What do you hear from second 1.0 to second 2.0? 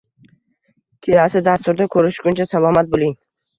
Kelasi dasturda